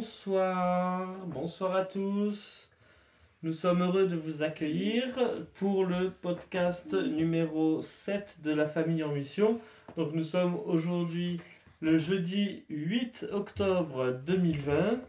[0.00, 2.70] Bonsoir, bonsoir à tous.
[3.42, 5.04] Nous sommes heureux de vous accueillir
[5.56, 9.60] pour le podcast numéro 7 de la famille en mission.
[9.98, 11.38] Donc nous sommes aujourd'hui
[11.82, 15.00] le jeudi 8 octobre 2020.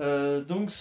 [0.00, 0.72] Euh, donc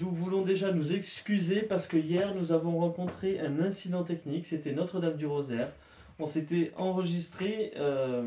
[0.00, 4.72] nous voulons déjà nous excuser parce que hier nous avons rencontré un incident technique, c'était
[4.72, 5.70] Notre-Dame du Rosaire.
[6.18, 8.24] On s'était enregistré euh,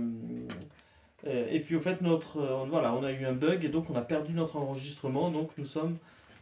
[1.26, 4.02] et puis au fait notre voilà on a eu un bug et donc on a
[4.02, 5.96] perdu notre enregistrement donc nous sommes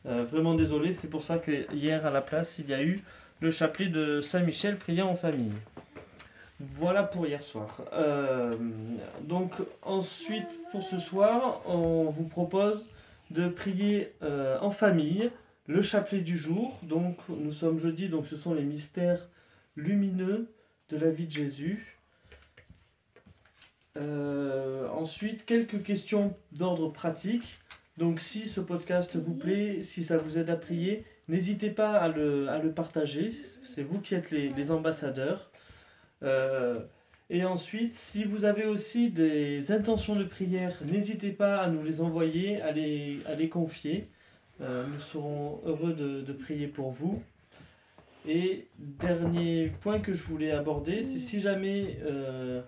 [0.04, 0.92] vraiment désolés.
[0.92, 3.00] C'est pour ça que hier à la place il y a eu
[3.40, 5.54] le chapelet de Saint-Michel priant en famille.
[6.60, 7.82] Voilà pour hier soir.
[9.22, 12.90] donc ensuite pour ce soir on vous propose
[13.34, 15.30] de prier euh, en famille
[15.68, 16.80] le chapelet du jour.
[16.84, 19.30] Donc nous sommes jeudi, donc ce sont les mystères
[19.76, 20.48] lumineux
[20.90, 21.93] de la vie de Jésus.
[23.98, 27.60] Euh, ensuite, quelques questions d'ordre pratique.
[27.98, 32.08] Donc si ce podcast vous plaît, si ça vous aide à prier, n'hésitez pas à
[32.08, 33.34] le, à le partager.
[33.64, 35.52] C'est vous qui êtes les, les ambassadeurs.
[36.24, 36.80] Euh,
[37.30, 42.02] et ensuite, si vous avez aussi des intentions de prière, n'hésitez pas à nous les
[42.02, 44.08] envoyer, à les, à les confier.
[44.62, 47.22] Euh, nous serons heureux de, de, prier pour vous.
[48.28, 52.62] Et dernier point que je voulais aborder, c'est si jamais euh,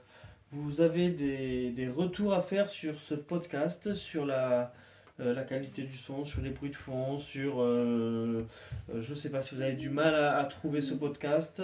[0.62, 4.74] vous avez des, des, retours à faire sur ce podcast, sur la,
[5.20, 7.60] euh, la qualité du son, sur les bruits de fond, sur...
[7.64, 8.44] je
[8.94, 11.62] ne sais pas si vous avez du mal à, trouver ce podcast,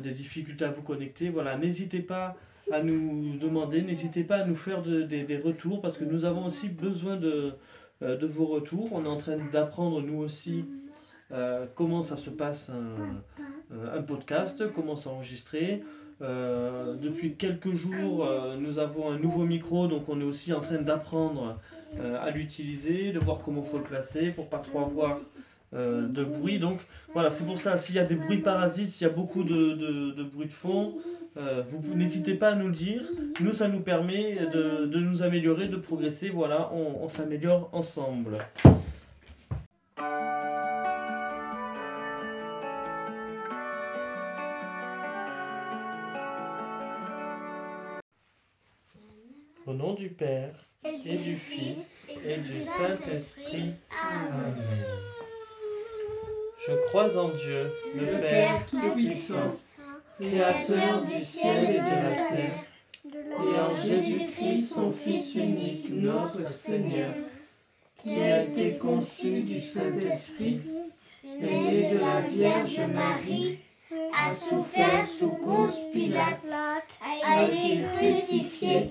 [0.00, 2.36] des difficultés à vous connecter, voilà, n'hésitez pas
[2.70, 6.46] à nous demander, n'hésitez pas à nous faire de, des retours parce que nous avons
[6.46, 7.54] aussi besoin de,
[8.02, 8.88] euh, de vos retours.
[8.92, 10.64] On est en train d'apprendre nous aussi
[11.30, 15.82] euh, comment ça se passe un, euh, un podcast, comment s'enregistrer.
[16.22, 18.28] Euh, depuis quelques jours,
[18.58, 21.58] nous avons un nouveau micro, donc on est aussi en train d'apprendre
[22.20, 25.18] à l'utiliser, de voir comment il faut le placer pour pas trop avoir
[25.72, 26.58] de bruit.
[26.58, 26.78] Donc
[27.12, 29.74] voilà, c'est pour ça, s'il y a des bruits parasites, s'il y a beaucoup de,
[29.74, 30.94] de, de bruit de fond,
[31.36, 33.02] euh, vous, n'hésitez pas à nous le dire.
[33.40, 36.28] Nous, ça nous permet de, de nous améliorer, de progresser.
[36.28, 38.38] Voilà, on s'améliore ensemble.
[49.92, 50.54] Nom du Père
[50.84, 53.72] et du Fils et du Saint-Esprit.
[53.90, 54.54] Amen.
[56.66, 59.56] Je crois en Dieu, le Père Tout-Puissant
[60.20, 62.64] Créateur du ciel et de la terre,
[63.04, 67.12] et en Jésus-Christ, son Fils unique, notre Seigneur,
[67.96, 70.60] qui a été conçu du Saint-Esprit,
[71.24, 73.58] né de la Vierge Marie,
[74.16, 76.46] a souffert sous Ponce Pilate,
[77.24, 78.90] a été crucifié,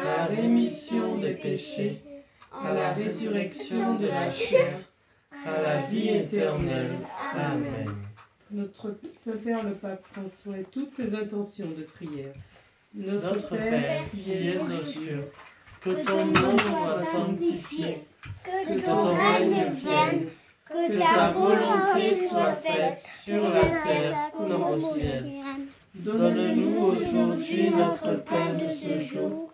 [0.00, 2.02] à la rémission des péchés,
[2.52, 4.78] à la résurrection de la chair,
[5.46, 6.98] à la vie éternelle.
[7.34, 7.94] Amen
[8.54, 12.32] notre Saint-Père le Pape François et toutes ses intentions de prière.
[12.94, 15.30] Notre, notre Père, qui es aux cieux,
[15.80, 18.06] que ton nom soit sanctifié,
[18.44, 20.26] que ton règne vienne,
[20.68, 25.32] que ta volonté soit faite sur la terre comme au ciel.
[25.94, 29.53] Donne-nous aujourd'hui notre pain de ce jour.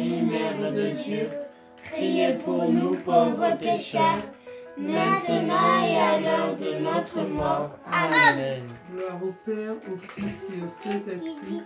[0.00, 1.28] Marie, Mère de Dieu,
[1.84, 4.22] priez pour nous pauvres pécheurs,
[4.76, 7.70] maintenant et à l'heure de notre mort.
[7.90, 8.62] Amen.
[8.94, 11.62] Gloire au Père, au Fils et au Saint-Esprit,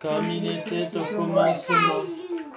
[0.00, 2.02] Comme il était au commencement,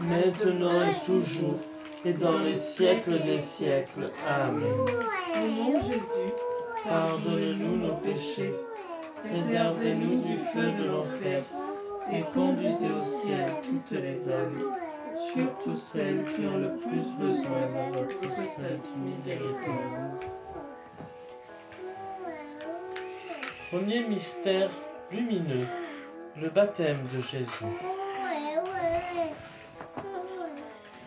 [0.02, 1.60] maintenant et toujours,
[2.04, 4.10] et dans les siècles des siècles.
[4.28, 4.64] Amen.
[5.36, 6.34] Au nom de Jésus,
[6.84, 8.54] Pardonne-nous nos péchés,
[9.24, 11.44] préservez-nous du feu de l'enfer,
[12.12, 14.64] et conduisez au ciel toutes les âmes,
[15.20, 20.26] surtout celles qui ont le plus besoin de votre sainte miséricorde.
[23.70, 24.70] Premier mystère
[25.12, 25.68] lumineux,
[26.42, 27.66] le baptême de Jésus.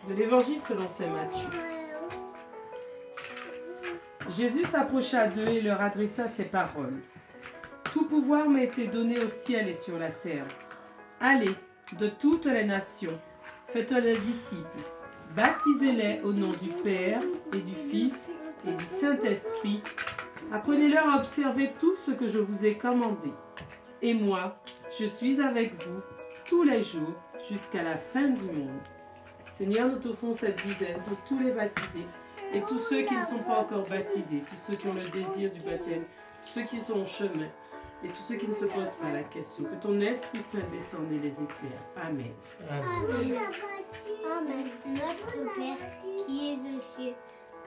[0.08, 1.48] de l'Évangile selon saint Matthieu.
[4.28, 7.00] Jésus s'approcha d'eux et leur adressa ces paroles.
[7.84, 10.46] Tout pouvoir m'a été donné au ciel et sur la terre.
[11.20, 11.54] Allez
[11.98, 13.18] de toutes les nations,
[13.72, 14.82] faites-les disciples,
[15.34, 17.20] baptisez-les au nom du Père
[17.54, 18.38] et du Fils
[18.68, 19.80] et du Saint-Esprit.
[20.52, 23.32] Apprenez-leur à observer tout ce que je vous ai commandé.
[24.02, 24.54] Et moi,
[24.98, 26.00] je suis avec vous
[26.44, 27.14] tous les jours
[27.48, 28.80] jusqu'à la fin du monde.
[29.50, 32.06] Seigneur, nous t'offrons cette dizaine pour tous les baptisés
[32.52, 35.50] et tous ceux qui ne sont pas encore baptisés, tous ceux qui ont le désir
[35.50, 36.04] du baptême,
[36.42, 37.48] tous ceux qui sont au chemin
[38.04, 39.64] et tous ceux qui ne se posent pas la question.
[39.64, 41.82] Que ton Esprit Saint descende et les éclaire.
[41.96, 42.32] Amen.
[42.68, 43.36] Amen.
[44.24, 44.66] Amen.
[44.86, 45.76] Notre Père
[46.26, 47.14] qui es aux cieux,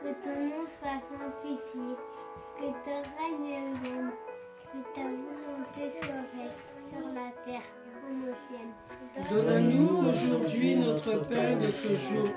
[0.02, 1.96] que ton nom soit sanctifié,
[2.58, 4.12] que ton règne vienne,
[4.72, 8.68] que ta volonté soit faite sur la terre comme au ciel.
[9.30, 12.30] Donne-nous aujourd'hui notre pain de ce jour.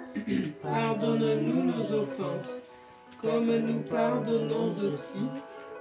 [0.62, 2.62] Pardonne-nous nos offenses,
[3.20, 5.26] comme nous pardonnons aussi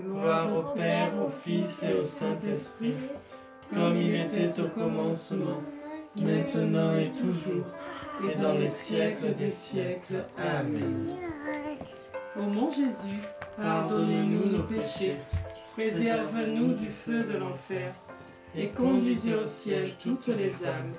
[0.00, 2.94] Gloire au Père, au Fils et au Saint-Esprit,
[3.72, 5.60] comme il était au commencement,
[6.16, 7.66] maintenant et toujours,
[8.24, 10.24] et dans les siècles des siècles.
[10.38, 11.10] Amen.
[12.36, 13.20] Ô mon Jésus,
[13.56, 15.16] pardonnez-nous nos péchés,
[15.74, 17.92] préserve-nous du feu de l'enfer,
[18.56, 20.94] et conduisez au ciel toutes les âmes,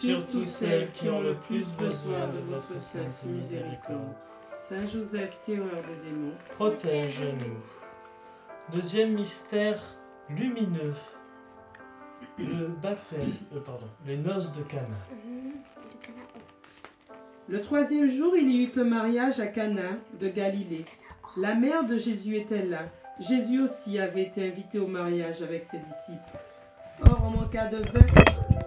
[0.00, 4.14] surtout celles qui ont le plus besoin de votre sainte miséricorde.
[4.56, 7.77] Saint Joseph, théoreur des démons, Protège-nous.
[8.72, 9.80] Deuxième mystère
[10.28, 10.92] lumineux.
[12.38, 14.82] Le baptême, euh, pardon, les noces de Cana.
[17.48, 20.84] Le troisième jour, il y eut un mariage à Cana de Galilée.
[21.38, 22.82] La mère de Jésus était là.
[23.18, 26.38] Jésus aussi avait été invité au mariage avec ses disciples.
[27.08, 28.06] Or, en manqua de vin,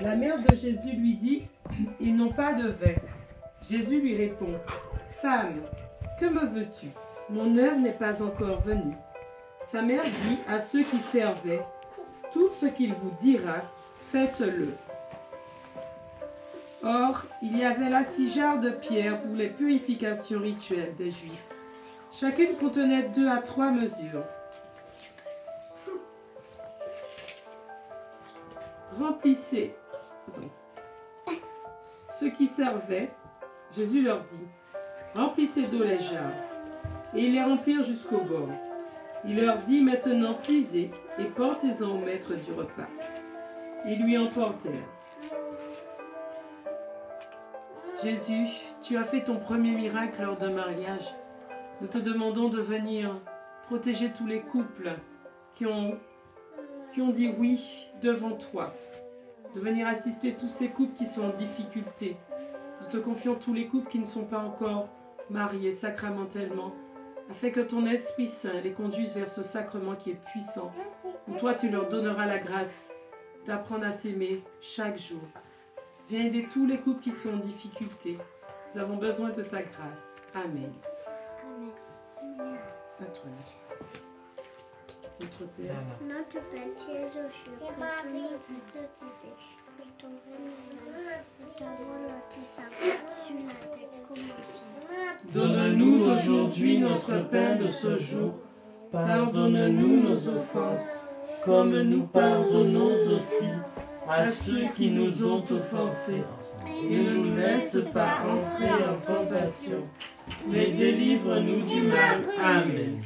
[0.02, 1.44] la mère de Jésus lui dit
[2.00, 2.96] Ils n'ont pas de vin.
[3.70, 4.56] Jésus lui répond
[5.22, 5.62] Femme,
[6.20, 6.88] que me veux-tu?
[7.30, 8.96] Mon heure n'est pas encore venue.
[9.72, 11.66] Sa mère dit à ceux qui servaient
[12.34, 13.62] Tout ce qu'il vous dira,
[14.12, 14.76] faites-le.
[16.84, 21.48] Or, il y avait là six jarres de pierre pour les purifications rituelles des Juifs.
[22.12, 24.26] Chacune contenait deux à trois mesures.
[29.00, 29.74] Remplissez.
[32.20, 33.10] Ceux qui servaient,
[33.74, 34.48] Jésus leur dit
[35.16, 36.34] Remplissez d'eau les jarres.
[37.16, 38.50] Et ils les remplirent jusqu'au bord.
[39.26, 42.88] Il leur dit Maintenant puisez et portez-en au maître du repas.
[43.86, 44.72] Ils lui emportèrent.
[48.04, 48.48] Jésus,
[48.82, 51.14] tu as fait ton premier miracle lors d'un mariage.
[51.82, 53.16] Nous te demandons de venir
[53.68, 54.92] protéger tous les couples
[55.54, 56.00] qui ont,
[56.94, 58.74] qui ont dit oui devant toi.
[59.54, 62.18] De venir assister tous ces couples qui sont en difficulté.
[62.82, 64.90] Nous te confions tous les couples qui ne sont pas encore
[65.30, 66.74] mariés sacramentellement,
[67.32, 70.72] afin que ton Esprit Saint les conduise vers ce sacrement qui est puissant,
[71.28, 72.92] où toi tu leur donneras la grâce
[73.48, 75.24] d'apprendre à s'aimer chaque jour.
[76.10, 78.18] Viens aider tous les couples qui sont en difficulté.
[78.74, 80.22] Nous avons besoin de ta grâce.
[80.36, 80.74] Amen.
[82.22, 82.58] Amen.
[83.00, 83.30] À toi.
[85.22, 85.76] Notre Père.
[86.02, 87.56] Notre Père qui es au ciel.
[95.34, 98.34] Donne-nous aujourd'hui notre pain de ce jour.
[98.92, 101.00] Pardonne-nous nos offenses,
[101.46, 103.48] comme nous pardonnons aussi
[104.10, 106.24] à ceux qui nous ont offensés.
[106.90, 109.84] Et ne nous laisse pas entrer en tentation,
[110.48, 112.24] mais délivre-nous du mal.
[112.44, 113.02] Amen.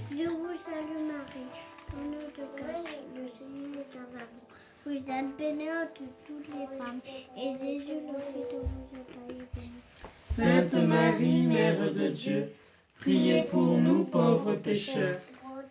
[5.11, 6.99] Entre toutes les femmes,
[7.37, 9.47] et Jésus, le fruit de vos entrailles.
[10.13, 12.51] Sainte Marie, Mère de Dieu,
[12.99, 15.19] priez pour nous pauvres pécheurs,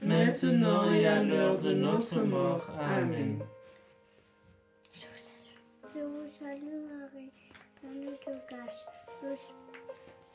[0.01, 2.71] maintenant et à l'heure de notre mort.
[2.81, 3.41] Amen.
[4.93, 7.33] Je vous salue Marie,
[7.81, 8.85] pleine de grâce,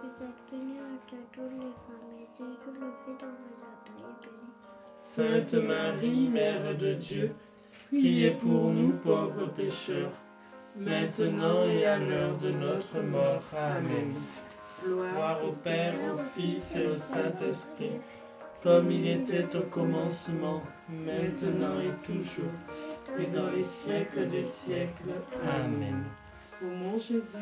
[0.00, 2.14] Vous êtes bénie entre toutes les femmes.
[2.14, 4.48] Et Jésus, le fruit de vos entrailles, est béni.
[4.94, 7.34] Sainte Marie, Mère de Dieu,
[7.88, 10.12] priez pour nous pauvres pécheurs,
[10.76, 13.42] maintenant et à l'heure de notre mort.
[13.52, 14.14] Amen.
[14.84, 17.98] Gloire Gloire au Père, au Fils et au Saint-Esprit,
[18.62, 22.54] comme il était au commencement, maintenant et toujours,
[23.18, 25.10] et dans les siècles des siècles.
[25.42, 26.04] Amen.
[26.62, 27.36] au mon Jésus.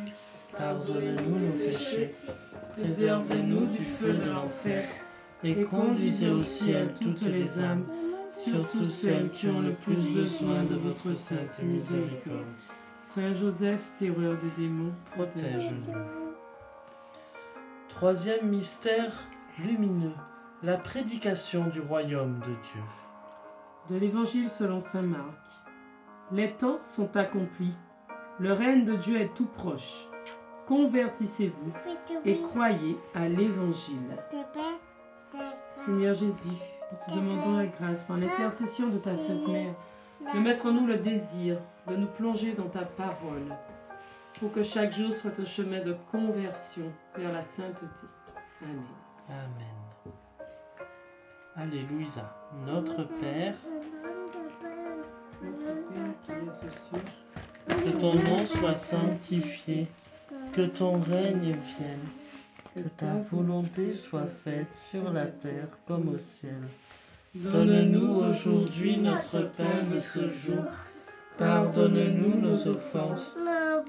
[0.58, 2.10] Pardonnez-nous nos péchés,
[2.72, 4.84] préservez-nous du feu de l'enfer,
[5.44, 7.84] et conduisez au ciel toutes les âmes,
[8.30, 12.46] surtout celles qui ont le plus besoin de votre sainte miséricorde.
[13.02, 15.92] Saint Joseph, terreur des démons, Protège-nous.
[17.88, 19.12] Troisième mystère
[19.58, 20.14] lumineux,
[20.62, 22.82] la prédication du royaume de Dieu.
[23.90, 25.38] De l'Évangile selon Saint Marc.
[26.32, 27.74] Les temps sont accomplis.
[28.40, 30.08] Le règne de Dieu est tout proche.
[30.66, 31.72] Convertissez-vous
[32.24, 34.16] et croyez à l'Évangile.
[35.74, 39.74] Seigneur Jésus, nous te demandons la grâce par l'intercession de ta Sainte Mère
[40.35, 43.55] de mettre en nous le désir de nous plonger dans ta parole
[44.40, 48.07] pour que chaque jour soit un chemin de conversion vers la sainteté.
[48.62, 48.83] Amen.
[49.29, 49.87] Amen.
[51.55, 52.35] Alléluia.
[52.66, 53.55] Notre Père,
[55.42, 57.00] Notre Père qui es aux cieux,
[57.68, 59.88] que ton nom soit sanctifié,
[60.56, 62.08] que ton règne vienne,
[62.74, 66.62] que ta volonté soit faite sur la terre comme au ciel.
[67.34, 70.64] Donne-nous aujourd'hui notre pain de ce jour.
[71.36, 73.36] Pardonne-nous nos offenses,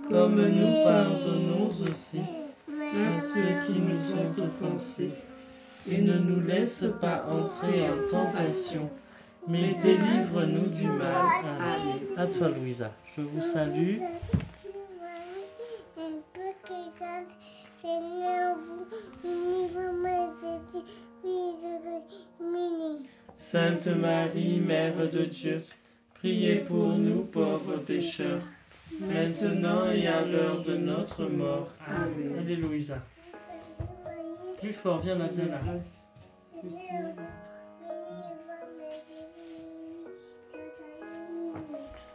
[0.10, 5.12] comme nous pardonnons aussi à ceux qui nous ont offensés.
[5.90, 8.90] Et ne nous laisse pas entrer en tentation,
[9.48, 11.16] mais délivre-nous du mal.
[11.62, 11.98] Amen.
[12.18, 12.92] À toi, Louisa.
[13.16, 14.00] Je vous salue.
[23.50, 25.64] Sainte Marie, Mère de Dieu,
[26.16, 28.42] priez pour nous pauvres pécheurs,
[29.00, 31.70] maintenant et à l'heure de notre mort.
[31.88, 32.36] Amen.
[32.38, 32.98] Allez, Louisa.
[34.60, 35.60] Plus fort, viens là, viens là.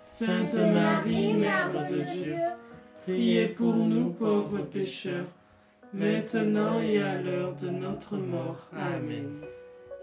[0.00, 2.36] Sainte Marie, Mère de Dieu,
[3.04, 5.28] priez pour nous pauvres pécheurs,
[5.94, 8.68] maintenant et à l'heure de notre mort.
[8.76, 9.40] Amen.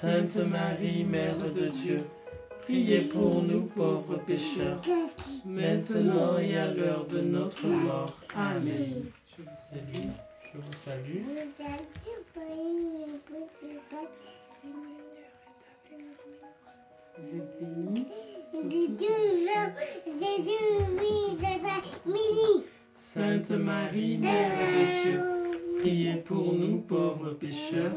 [0.00, 2.04] Sainte Marie, Mère de Dieu,
[2.62, 4.80] priez pour nous pauvres pécheurs,
[5.44, 8.16] maintenant et à l'heure de notre mort.
[8.32, 9.06] Amen.
[9.36, 10.06] Je vous salue.
[10.52, 11.24] Je vous salue.
[17.18, 18.06] Vous êtes bénie.
[22.94, 25.20] Sainte Marie, Mère de Dieu,
[25.80, 27.96] priez pour nous pauvres pécheurs,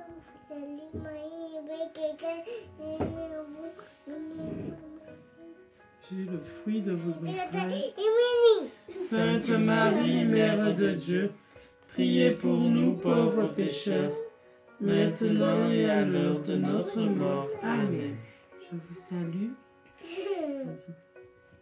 [6.09, 7.93] J'ai le fruit de vos entrailles.
[8.89, 11.31] Sainte Marie, Mère de Dieu,
[11.89, 14.11] priez pour nous pauvres pécheurs,
[14.81, 17.47] maintenant et à l'heure de notre mort.
[17.63, 18.17] Amen.
[18.69, 19.51] Je vous salue.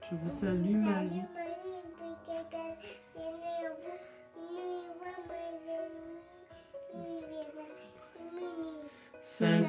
[0.10, 1.22] Je vous salue, Marie.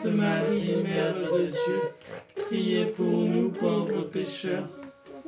[0.00, 1.80] Sainte Marie, Mère de Dieu,
[2.46, 4.66] priez pour nous pauvres pécheurs,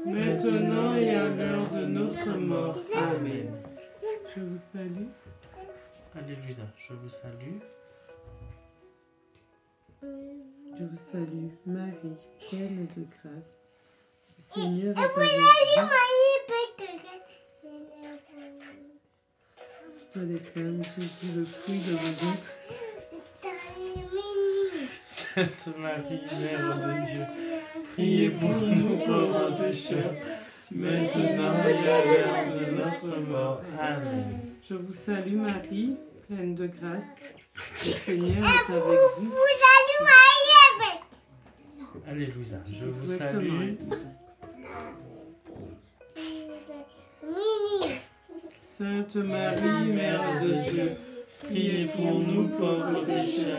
[0.07, 2.79] maintenant et à l'heure de notre mort.
[2.95, 3.53] Amen.
[4.35, 5.09] Je vous salue.
[6.15, 7.59] Alléluia, je vous salue.
[10.03, 12.17] Je vous salue, Marie,
[12.49, 13.69] pleine de grâce.
[14.39, 15.89] Le Seigneur est avec vous.
[20.15, 22.51] Toi les femmes, Jésus, le fruit de vos ventres.
[25.35, 27.25] Sainte Marie, Mère de Dieu,
[27.95, 30.15] priez pour nous pauvres pécheurs,
[30.71, 33.63] maintenant et à l'heure de notre mort.
[33.81, 34.25] Amen.
[34.69, 35.97] Je vous salue, Marie,
[36.29, 37.17] pleine de grâce.
[37.87, 39.33] Le Seigneur est avec vous.
[42.07, 43.77] Alléluia, je vous salue.
[48.55, 50.93] Sainte Marie, Mère de Dieu,
[51.39, 53.59] priez pour nous pauvres pécheurs,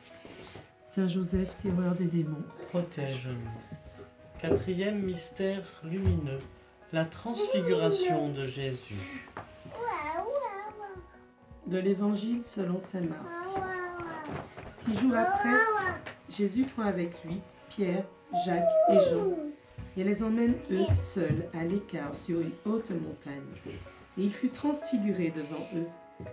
[0.93, 3.49] Saint Joseph, tireur des démons, Protège-nous.
[4.41, 6.39] Quatrième mystère lumineux,
[6.91, 8.97] la transfiguration de Jésus.
[11.65, 13.23] de l'Évangile selon Saint Marc.
[14.73, 15.61] Six jours après,
[16.29, 18.03] Jésus prend avec lui Pierre,
[18.45, 19.29] Jacques et Jean
[19.95, 23.77] et les emmène eux seuls à l'écart sur une haute montagne.
[24.17, 25.87] Et il fut transfiguré devant eux.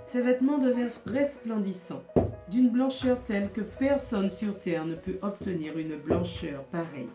[0.04, 2.02] Ses vêtements devinrent resplendissants,
[2.50, 7.10] d'une blancheur telle que personne sur terre ne peut obtenir une blancheur pareille.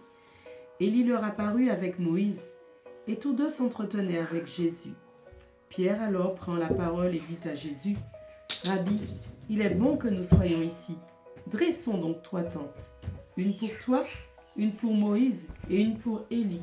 [0.80, 2.54] Élie leur apparut avec Moïse,
[3.08, 4.94] et tous deux s'entretenaient avec Jésus.
[5.70, 7.98] Pierre alors prend la parole et dit à Jésus,
[8.64, 9.00] Rabbi,
[9.50, 10.98] il est bon que nous soyons ici.
[11.48, 12.92] Dressons donc trois tentes,
[13.38, 14.04] une pour toi,
[14.56, 16.62] une pour Moïse et une pour Élie.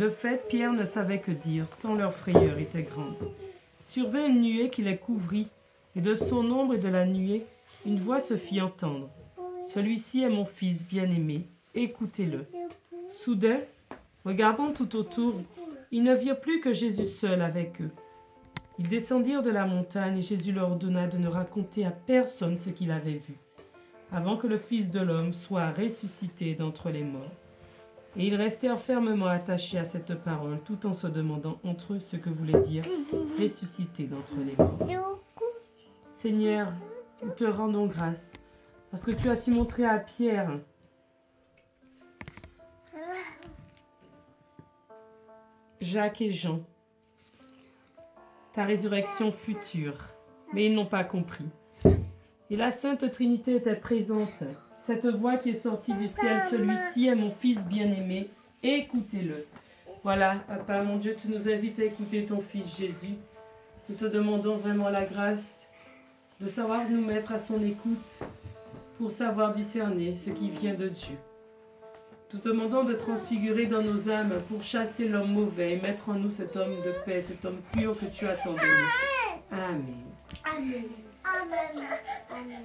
[0.00, 3.18] De fait, Pierre ne savait que dire, tant leur frayeur était grande.
[3.84, 5.48] Survint une nuée qui les couvrit,
[5.94, 7.44] et de son ombre et de la nuée,
[7.84, 9.10] une voix se fit entendre.
[9.62, 12.46] Celui-ci est mon fils bien-aimé, écoutez-le.
[13.10, 13.60] Soudain,
[14.24, 15.34] regardant tout autour,
[15.90, 17.90] ils ne virent plus que Jésus seul avec eux.
[18.78, 22.70] Ils descendirent de la montagne et Jésus leur ordonna de ne raconter à personne ce
[22.70, 23.34] qu'il avait vu,
[24.10, 27.36] avant que le Fils de l'homme soit ressuscité d'entre les morts.
[28.16, 32.16] Et ils restèrent fermement attachés à cette parole, tout en se demandant entre eux ce
[32.16, 32.84] que voulait dire
[33.38, 35.20] ressuscité d'entre les morts.
[36.10, 36.72] Seigneur,
[37.22, 38.32] nous te rendons grâce,
[38.90, 40.58] parce que tu as su montrer à Pierre
[45.80, 46.60] Jacques et Jean
[48.52, 49.96] ta résurrection future.
[50.52, 51.48] Mais ils n'ont pas compris.
[52.50, 54.42] Et la Sainte Trinité était présente.
[54.80, 58.30] Cette voix qui est sortie du ciel, celui-ci est mon Fils bien-aimé.
[58.62, 59.46] Écoutez-le.
[60.02, 63.14] Voilà, Papa, mon Dieu, tu nous invites à écouter ton Fils Jésus.
[63.88, 65.66] Nous te demandons vraiment la grâce
[66.40, 68.22] de savoir nous mettre à son écoute
[68.96, 71.16] pour savoir discerner ce qui vient de Dieu.
[72.32, 76.14] Nous te demandons de transfigurer dans nos âmes pour chasser l'homme mauvais et mettre en
[76.14, 79.58] nous cet homme de paix, cet homme pur que tu attends de nous.
[79.58, 79.84] Amen.
[80.44, 80.84] Amen.
[81.24, 81.86] Amen.
[82.30, 82.64] Amen.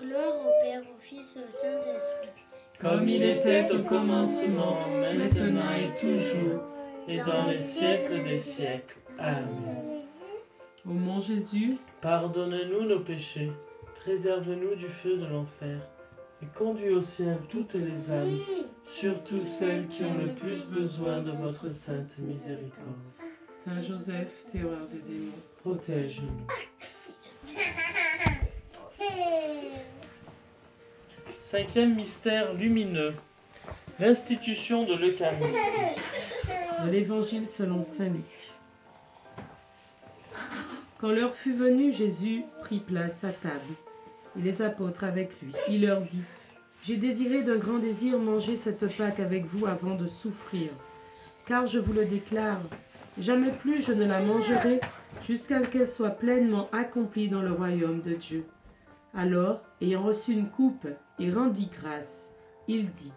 [0.00, 2.30] Gloire au Père, au Fils et au Saint-Esprit.
[2.80, 6.62] Comme il était au commencement, maintenant et toujours,
[7.06, 8.96] et dans les siècles des siècles.
[9.18, 10.04] Amen.
[10.86, 13.52] Ô mon Jésus, pardonne-nous nos péchés,
[13.96, 15.78] préserve-nous du feu de l'enfer,
[16.42, 18.38] et conduis au ciel toutes les âmes,
[18.82, 22.96] surtout celles qui ont le plus besoin de votre sainte miséricorde.
[23.52, 25.32] Saint Joseph, terreur des démons,
[25.62, 26.46] protège-nous.
[31.38, 33.12] Cinquième mystère lumineux,
[33.98, 35.58] l'institution de l'Eucharistie.
[36.90, 38.24] L'Évangile selon Saint Luc.
[41.00, 43.74] Quand l'heure fut venue, Jésus prit place à table,
[44.38, 45.52] et les apôtres avec lui.
[45.68, 46.22] Il leur dit,
[46.82, 50.70] J'ai désiré d'un grand désir manger cette Pâque avec vous avant de souffrir,
[51.46, 52.60] car je vous le déclare,
[53.18, 54.78] jamais plus je ne la mangerai
[55.26, 58.44] jusqu'à ce qu'elle soit pleinement accomplie dans le royaume de Dieu.
[59.12, 60.86] Alors, ayant reçu une coupe
[61.18, 62.32] et rendu grâce,
[62.68, 63.12] il dit,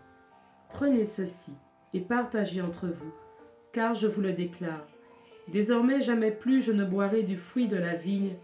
[0.69, 1.53] Prenez ceci
[1.93, 3.13] et partagez entre vous,
[3.71, 4.87] car je vous le déclare.
[5.49, 8.35] Désormais jamais plus je ne boirai du fruit de la vigne,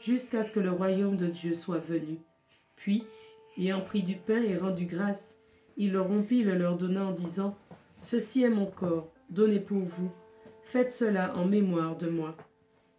[0.00, 2.18] jusqu'à ce que le royaume de Dieu soit venu.
[2.76, 3.04] Puis,
[3.56, 5.36] ayant pris du pain et rendu grâce,
[5.78, 7.56] il le rompit, le leur donna en disant,
[8.00, 10.10] Ceci est mon corps, donné pour vous.
[10.62, 12.36] Faites cela en mémoire de moi.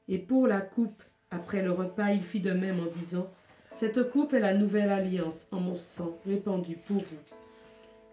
[0.08, 3.32] Et pour la coupe, après le repas, il fit de même en disant,
[3.72, 7.20] Cette coupe est la nouvelle alliance en mon sang, répandu pour vous.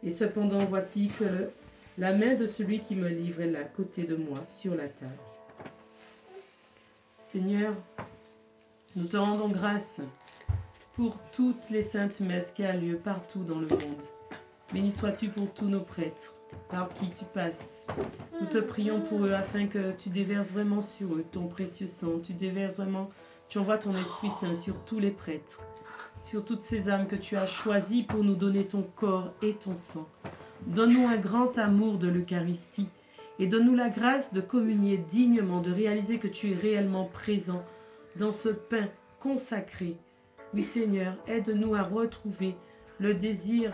[0.02, 1.50] Et cependant, voici que
[1.98, 5.12] la main de celui qui me livre est là, côté de moi, sur la table.
[7.18, 7.74] Seigneur,
[8.94, 10.00] nous te rendons grâce
[10.94, 14.02] pour toutes les saintes messes qui a lieu partout dans le monde.
[14.72, 16.34] Béni sois-tu pour tous nos prêtres,
[16.70, 17.86] par qui tu passes.
[18.40, 22.18] Nous te prions pour eux afin que tu déverses vraiment sur eux ton précieux sang.
[22.22, 23.10] Tu déverses vraiment,
[23.48, 25.60] tu envoies ton Esprit Saint sur tous les prêtres,
[26.24, 29.76] sur toutes ces âmes que tu as choisies pour nous donner ton corps et ton
[29.76, 30.08] sang.
[30.66, 32.88] Donne-nous un grand amour de l'Eucharistie
[33.38, 37.64] et donne-nous la grâce de communier dignement, de réaliser que tu es réellement présent
[38.16, 38.88] dans ce pain
[39.20, 39.96] consacré.
[40.54, 42.56] Oui Seigneur, aide-nous à retrouver
[42.98, 43.72] le désir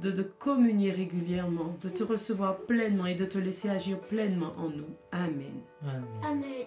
[0.00, 4.68] de, de communier régulièrement, de te recevoir pleinement et de te laisser agir pleinement en
[4.68, 4.96] nous.
[5.12, 5.62] Amen.
[5.82, 6.04] Amen.
[6.22, 6.66] Amen.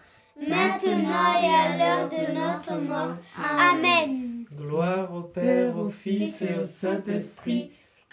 [0.39, 3.15] maintenant et à l'heure de notre mort.
[3.37, 4.45] Amen.
[4.55, 7.71] Gloire au Père, au Fils et au Saint-Esprit,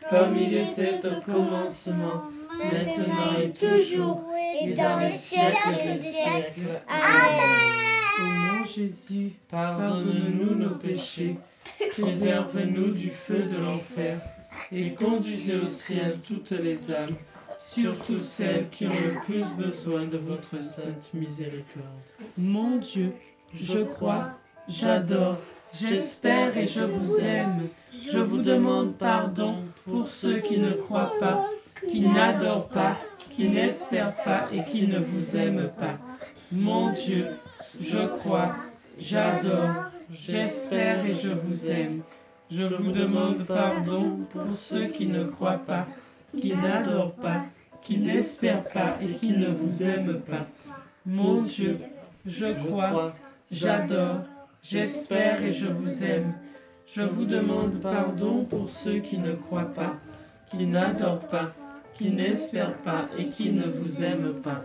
[0.08, 2.22] comme il était au commencement,
[2.58, 4.24] maintenant et toujours,
[4.60, 6.80] et dans les siècles des siècles.
[6.88, 8.62] Amen.
[8.62, 11.36] Ô Jésus, Pardonne-nous nos péchés,
[11.90, 14.20] préserve-nous du feu de l'enfer,
[14.72, 17.16] et conduisez au ciel toutes les âmes,
[17.58, 21.84] surtout celles qui ont le plus besoin de votre sainte miséricorde.
[22.38, 23.12] mon Dieu,
[23.52, 24.30] je crois,
[24.68, 25.38] j'adore,
[25.74, 27.68] j'espère et je vous aime.
[27.92, 31.44] Je vous demande pardon pour ceux qui ne croient pas,
[31.88, 32.96] qui n'adorent pas,
[33.30, 35.98] qui n'espèrent pas et qui ne vous aiment pas.
[36.52, 37.26] Mon Dieu,
[37.80, 38.54] je crois,
[38.98, 42.02] j'adore, j'espère et je vous aime.
[42.50, 45.84] Je vous demande pardon pour ceux qui ne croient pas,
[46.36, 47.44] qui n'adorent pas,
[47.82, 50.46] qui n'espèrent pas et qui ne vous aiment pas.
[51.06, 51.78] Mon Dieu,
[52.26, 53.14] je crois,
[53.50, 54.20] j'adore,
[54.62, 56.34] j'espère et je vous aime.
[56.86, 59.96] Je vous demande pardon pour ceux qui ne croient pas,
[60.50, 61.52] qui n'adorent pas,
[61.94, 64.64] qui n'espèrent pas et qui ne vous aiment pas.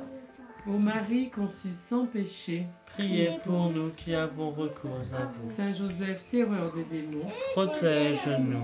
[0.66, 5.44] Ô Marie conçue sans péché, Priez pour nous qui avons recours à vous.
[5.44, 8.62] Saint Joseph, terreur des démons, Protège-nous,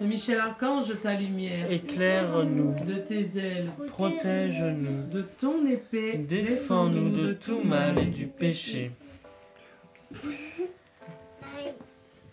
[0.00, 7.34] Saint Michel Archange, ta lumière, éclaire-nous, de tes ailes, protège-nous, de ton épée, défends-nous de
[7.34, 8.92] tout mal et du péché.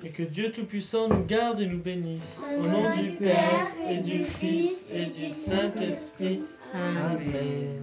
[0.04, 2.48] Et que Dieu Tout-Puissant nous garde et nous bénisse.
[2.58, 6.44] Au nom du Père et du Fils et du Saint-Esprit.
[6.74, 7.82] Amen.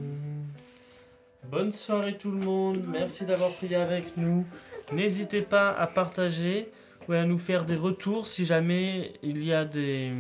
[1.43, 2.83] Bonne soirée tout le monde.
[2.87, 4.47] Merci d'avoir prié avec nous.
[4.93, 6.71] N'hésitez pas à partager
[7.09, 10.13] ou à nous faire des retours si jamais il y a des,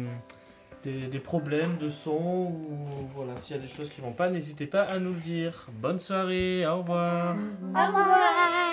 [0.82, 4.28] des, des problèmes de son ou voilà, s'il y a des choses qui vont pas,
[4.30, 5.66] n'hésitez pas à nous le dire.
[5.72, 7.36] Bonne soirée, au revoir.
[7.74, 8.63] Au revoir.